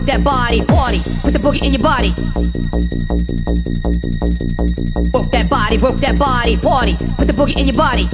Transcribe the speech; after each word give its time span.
work 0.00 0.06
that 0.06 0.24
body, 0.24 0.64
party, 0.64 0.98
put 1.20 1.32
the 1.32 1.38
boogie 1.38 1.62
in 1.62 1.72
your 1.72 1.82
body. 1.82 2.10
Work 5.12 5.30
that 5.30 5.50
body, 5.50 5.76
work 5.76 5.96
that 6.00 6.16
body, 6.18 6.56
party, 6.56 6.96
put 7.18 7.26
the 7.26 7.36
boogie 7.36 7.56
in 7.58 7.66
your 7.66 7.76
body. 7.76 8.08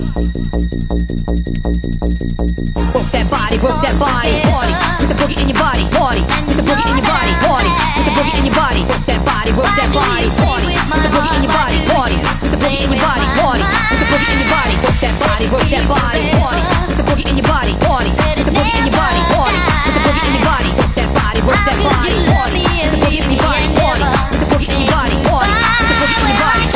Work 2.90 3.06
that 3.14 3.30
body, 3.30 3.56
work 3.62 3.78
that 3.86 3.94
body, 4.02 4.34
party, 4.50 4.74
put 4.98 5.06
the 5.06 5.14
boogie 5.14 5.38
in 5.38 5.46
your 5.46 5.58
body, 5.62 5.86
party, 5.94 6.22
put 6.50 6.58
the 6.58 6.66
boogie 6.66 6.90
in 6.90 6.96
your 6.98 7.06
body, 7.06 7.32
party, 7.46 7.70
put 7.70 8.02
the 8.02 8.12
boogie 8.18 8.34
in 8.34 8.44
your 8.50 8.56
body, 8.58 8.82
work 8.90 9.06
that 9.06 9.22
body, 9.22 9.50
work 9.54 9.70
that 9.78 9.90
body, 9.94 10.26
party, 10.42 10.66
put 10.90 10.98
the 11.06 11.10
boogie 11.14 11.34
in 11.38 11.42
your 11.46 11.54
body, 11.54 11.78
party, 11.86 12.18
put 12.42 12.50
the 12.50 12.58
boogie 12.58 12.82
in 12.82 12.98
your 12.98 13.06
body, 13.06 13.26
party, 13.38 13.62
put 13.62 13.98
the 14.02 14.06
boogie 14.10 14.26
in 14.34 14.42
your 14.42 14.50
body, 14.50 14.74
work 14.82 14.98
that 14.98 15.14
body, 15.22 15.46
work 15.54 15.68
that 15.70 15.86
body, 15.86 16.22
party, 16.34 16.62
put 16.90 16.98
the 16.98 17.06
boogie 17.06 17.30
in 17.30 17.36
your 17.38 17.46
body, 17.46 17.70
party, 17.86 18.10
put 18.18 18.42
the 18.42 18.50
boogie 18.50 18.74
in 18.74 18.90
your 18.90 18.96
body, 18.98 19.22
party, 19.30 19.58
put 19.86 19.94
the 19.94 20.02
boogie 20.10 20.26
in 20.26 20.34
your 20.34 20.46
body, 20.50 20.70
work 20.74 21.15
Work 21.46 21.62
that 21.62 21.78
body, 21.78 22.10
party. 22.34 22.66
The 22.90 22.98
boogie 23.06 23.22
in 23.22 23.30
your 23.30 23.46
body, 23.46 23.70
body, 23.78 24.02
body, 24.50 24.66
body, 24.66 25.14
body, 25.22 25.22
body, 25.30 25.54
body, 25.94 26.34
body, 26.34 26.66
body. 26.66 26.75